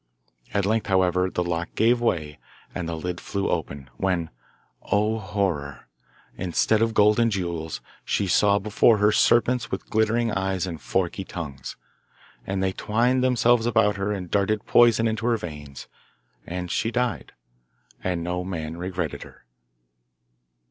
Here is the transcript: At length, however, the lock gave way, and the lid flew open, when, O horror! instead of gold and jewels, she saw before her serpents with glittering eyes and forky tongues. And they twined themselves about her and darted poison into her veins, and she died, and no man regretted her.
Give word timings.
At 0.51 0.65
length, 0.65 0.87
however, 0.87 1.29
the 1.29 1.43
lock 1.43 1.75
gave 1.75 2.01
way, 2.01 2.39
and 2.73 2.89
the 2.89 2.95
lid 2.95 3.21
flew 3.21 3.51
open, 3.51 3.87
when, 3.97 4.31
O 4.81 5.19
horror! 5.19 5.89
instead 6.35 6.81
of 6.81 6.95
gold 6.95 7.19
and 7.19 7.31
jewels, 7.31 7.81
she 8.03 8.25
saw 8.25 8.57
before 8.57 8.97
her 8.97 9.11
serpents 9.11 9.69
with 9.69 9.87
glittering 9.91 10.31
eyes 10.31 10.65
and 10.65 10.81
forky 10.81 11.23
tongues. 11.23 11.75
And 12.47 12.63
they 12.63 12.71
twined 12.71 13.23
themselves 13.23 13.67
about 13.67 13.97
her 13.97 14.11
and 14.11 14.31
darted 14.31 14.65
poison 14.65 15.07
into 15.07 15.27
her 15.27 15.37
veins, 15.37 15.87
and 16.47 16.71
she 16.71 16.89
died, 16.89 17.33
and 18.03 18.23
no 18.23 18.43
man 18.43 18.77
regretted 18.77 19.21
her. 19.21 19.45